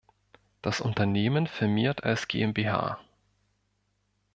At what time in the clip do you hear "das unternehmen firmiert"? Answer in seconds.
0.63-2.03